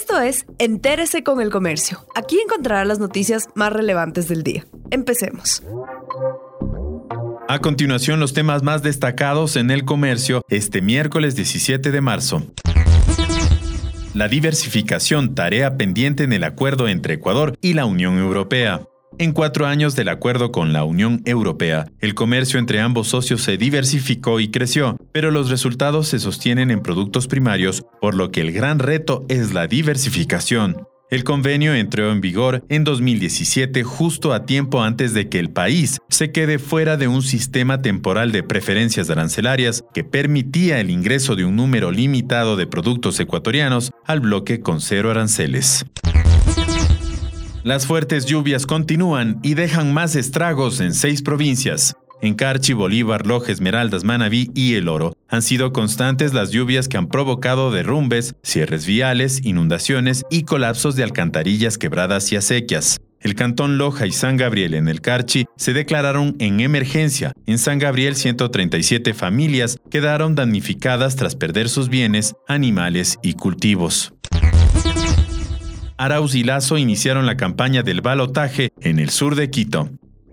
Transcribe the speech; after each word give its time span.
Esto 0.00 0.20
es 0.20 0.46
Entérese 0.60 1.24
con 1.24 1.40
el 1.40 1.50
Comercio. 1.50 2.06
Aquí 2.14 2.38
encontrará 2.38 2.84
las 2.84 3.00
noticias 3.00 3.48
más 3.56 3.72
relevantes 3.72 4.28
del 4.28 4.44
día. 4.44 4.64
Empecemos. 4.92 5.60
A 7.48 7.58
continuación, 7.58 8.20
los 8.20 8.32
temas 8.32 8.62
más 8.62 8.84
destacados 8.84 9.56
en 9.56 9.72
el 9.72 9.84
comercio 9.84 10.42
este 10.48 10.82
miércoles 10.82 11.34
17 11.34 11.90
de 11.90 12.00
marzo. 12.00 12.44
La 14.14 14.28
diversificación, 14.28 15.34
tarea 15.34 15.76
pendiente 15.76 16.22
en 16.22 16.32
el 16.32 16.44
acuerdo 16.44 16.86
entre 16.86 17.14
Ecuador 17.14 17.58
y 17.60 17.74
la 17.74 17.84
Unión 17.84 18.18
Europea. 18.18 18.82
En 19.20 19.32
cuatro 19.32 19.66
años 19.66 19.96
del 19.96 20.10
acuerdo 20.10 20.52
con 20.52 20.72
la 20.72 20.84
Unión 20.84 21.22
Europea, 21.24 21.86
el 22.00 22.14
comercio 22.14 22.60
entre 22.60 22.80
ambos 22.80 23.08
socios 23.08 23.42
se 23.42 23.56
diversificó 23.56 24.38
y 24.38 24.48
creció, 24.52 24.96
pero 25.10 25.32
los 25.32 25.50
resultados 25.50 26.06
se 26.06 26.20
sostienen 26.20 26.70
en 26.70 26.82
productos 26.82 27.26
primarios, 27.26 27.82
por 28.00 28.14
lo 28.14 28.30
que 28.30 28.42
el 28.42 28.52
gran 28.52 28.78
reto 28.78 29.26
es 29.28 29.52
la 29.52 29.66
diversificación. 29.66 30.86
El 31.10 31.24
convenio 31.24 31.74
entró 31.74 32.12
en 32.12 32.20
vigor 32.20 32.62
en 32.68 32.84
2017 32.84 33.82
justo 33.82 34.32
a 34.32 34.44
tiempo 34.44 34.82
antes 34.82 35.14
de 35.14 35.28
que 35.28 35.40
el 35.40 35.50
país 35.50 35.98
se 36.08 36.30
quede 36.30 36.60
fuera 36.60 36.96
de 36.96 37.08
un 37.08 37.22
sistema 37.22 37.82
temporal 37.82 38.30
de 38.30 38.44
preferencias 38.44 39.10
arancelarias 39.10 39.82
que 39.92 40.04
permitía 40.04 40.78
el 40.78 40.90
ingreso 40.90 41.34
de 41.34 41.44
un 41.44 41.56
número 41.56 41.90
limitado 41.90 42.56
de 42.56 42.68
productos 42.68 43.18
ecuatorianos 43.18 43.90
al 44.04 44.20
bloque 44.20 44.60
con 44.60 44.80
cero 44.80 45.10
aranceles. 45.10 45.86
Las 47.64 47.86
fuertes 47.86 48.24
lluvias 48.26 48.66
continúan 48.66 49.40
y 49.42 49.54
dejan 49.54 49.92
más 49.92 50.14
estragos 50.14 50.80
en 50.80 50.94
seis 50.94 51.22
provincias. 51.22 51.96
En 52.20 52.34
Carchi, 52.34 52.72
Bolívar, 52.72 53.26
Loja, 53.26 53.52
Esmeraldas, 53.52 54.04
Manabí 54.04 54.50
y 54.54 54.74
El 54.74 54.88
Oro 54.88 55.16
han 55.28 55.42
sido 55.42 55.72
constantes 55.72 56.34
las 56.34 56.50
lluvias 56.50 56.88
que 56.88 56.96
han 56.96 57.08
provocado 57.08 57.70
derrumbes, 57.70 58.34
cierres 58.42 58.86
viales, 58.86 59.44
inundaciones 59.44 60.24
y 60.30 60.44
colapsos 60.44 60.96
de 60.96 61.02
alcantarillas 61.02 61.78
quebradas 61.78 62.30
y 62.32 62.36
acequias. 62.36 63.00
El 63.20 63.34
cantón 63.34 63.78
Loja 63.78 64.06
y 64.06 64.12
San 64.12 64.36
Gabriel 64.36 64.74
en 64.74 64.88
el 64.88 65.00
Carchi 65.00 65.46
se 65.56 65.72
declararon 65.72 66.36
en 66.38 66.60
emergencia. 66.60 67.32
En 67.46 67.58
San 67.58 67.80
Gabriel 67.80 68.14
137 68.14 69.12
familias 69.14 69.78
quedaron 69.90 70.36
damnificadas 70.36 71.16
tras 71.16 71.34
perder 71.34 71.68
sus 71.68 71.88
bienes, 71.88 72.34
animales 72.46 73.18
y 73.22 73.34
cultivos. 73.34 74.12
Arauz 75.98 76.36
y 76.36 76.44
Lazo 76.44 76.78
iniciaron 76.78 77.26
la 77.26 77.36
campaña 77.36 77.82
del 77.82 78.02
balotaje 78.02 78.70
en 78.80 79.00
el 79.00 79.10
sur 79.10 79.34
de 79.34 79.50
Quito. 79.50 79.90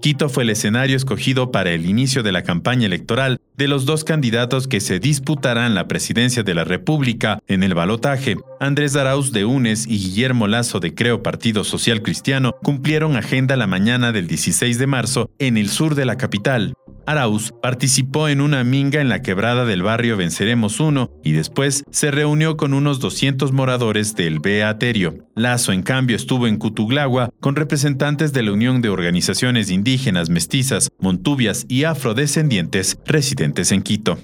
Quito 0.00 0.28
fue 0.28 0.44
el 0.44 0.50
escenario 0.50 0.96
escogido 0.96 1.50
para 1.50 1.72
el 1.72 1.84
inicio 1.84 2.22
de 2.22 2.30
la 2.30 2.44
campaña 2.44 2.86
electoral 2.86 3.40
de 3.56 3.66
los 3.66 3.84
dos 3.84 4.04
candidatos 4.04 4.68
que 4.68 4.78
se 4.78 5.00
disputarán 5.00 5.74
la 5.74 5.88
presidencia 5.88 6.44
de 6.44 6.54
la 6.54 6.62
República 6.62 7.40
en 7.48 7.64
el 7.64 7.74
balotaje. 7.74 8.36
Andrés 8.60 8.94
Arauz 8.94 9.32
de 9.32 9.44
UNES 9.44 9.88
y 9.88 9.98
Guillermo 9.98 10.46
Lazo 10.46 10.78
de 10.78 10.94
Creo 10.94 11.24
Partido 11.24 11.64
Social 11.64 12.02
Cristiano 12.02 12.54
cumplieron 12.62 13.16
agenda 13.16 13.56
la 13.56 13.66
mañana 13.66 14.12
del 14.12 14.28
16 14.28 14.78
de 14.78 14.86
marzo 14.86 15.30
en 15.40 15.56
el 15.56 15.68
sur 15.68 15.96
de 15.96 16.04
la 16.04 16.16
capital. 16.16 16.74
Arauz 17.08 17.54
participó 17.62 18.28
en 18.28 18.42
una 18.42 18.64
minga 18.64 19.00
en 19.00 19.08
la 19.08 19.22
quebrada 19.22 19.64
del 19.64 19.82
barrio 19.82 20.18
Venceremos 20.18 20.78
1 20.78 21.10
y 21.24 21.32
después 21.32 21.84
se 21.90 22.10
reunió 22.10 22.58
con 22.58 22.74
unos 22.74 23.00
200 23.00 23.50
moradores 23.52 24.14
del 24.14 24.40
Beaterio. 24.40 25.26
Lazo, 25.34 25.72
en 25.72 25.82
cambio, 25.82 26.16
estuvo 26.16 26.46
en 26.46 26.58
Cutuglagua 26.58 27.30
con 27.40 27.56
representantes 27.56 28.34
de 28.34 28.42
la 28.42 28.52
Unión 28.52 28.82
de 28.82 28.90
Organizaciones 28.90 29.70
Indígenas, 29.70 30.28
Mestizas, 30.28 30.90
Montubias 31.00 31.64
y 31.66 31.84
Afrodescendientes 31.84 32.98
residentes 33.06 33.72
en 33.72 33.80
Quito. 33.80 34.18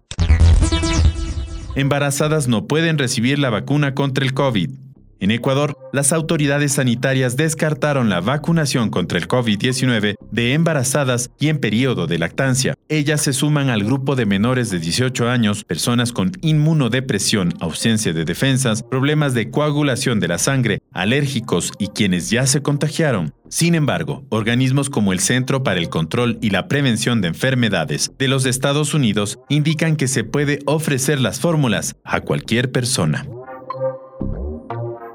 Embarazadas 1.76 2.48
no 2.48 2.66
pueden 2.66 2.98
recibir 2.98 3.38
la 3.38 3.48
vacuna 3.48 3.94
contra 3.94 4.26
el 4.26 4.34
COVID. 4.34 4.83
En 5.24 5.30
Ecuador, 5.30 5.78
las 5.90 6.12
autoridades 6.12 6.74
sanitarias 6.74 7.34
descartaron 7.38 8.10
la 8.10 8.20
vacunación 8.20 8.90
contra 8.90 9.16
el 9.16 9.26
COVID-19 9.26 10.16
de 10.30 10.52
embarazadas 10.52 11.30
y 11.40 11.48
en 11.48 11.60
periodo 11.60 12.06
de 12.06 12.18
lactancia. 12.18 12.74
Ellas 12.90 13.22
se 13.22 13.32
suman 13.32 13.70
al 13.70 13.84
grupo 13.84 14.16
de 14.16 14.26
menores 14.26 14.68
de 14.68 14.80
18 14.80 15.30
años, 15.30 15.64
personas 15.64 16.12
con 16.12 16.32
inmunodepresión, 16.42 17.54
ausencia 17.60 18.12
de 18.12 18.26
defensas, 18.26 18.82
problemas 18.82 19.32
de 19.32 19.50
coagulación 19.50 20.20
de 20.20 20.28
la 20.28 20.36
sangre, 20.36 20.82
alérgicos 20.92 21.72
y 21.78 21.88
quienes 21.88 22.28
ya 22.28 22.46
se 22.46 22.60
contagiaron. 22.60 23.32
Sin 23.48 23.74
embargo, 23.74 24.24
organismos 24.28 24.90
como 24.90 25.14
el 25.14 25.20
Centro 25.20 25.62
para 25.62 25.80
el 25.80 25.88
Control 25.88 26.36
y 26.42 26.50
la 26.50 26.68
Prevención 26.68 27.22
de 27.22 27.28
Enfermedades 27.28 28.12
de 28.18 28.28
los 28.28 28.44
Estados 28.44 28.92
Unidos 28.92 29.38
indican 29.48 29.96
que 29.96 30.06
se 30.06 30.22
puede 30.22 30.58
ofrecer 30.66 31.18
las 31.18 31.40
fórmulas 31.40 31.96
a 32.04 32.20
cualquier 32.20 32.70
persona. 32.72 33.26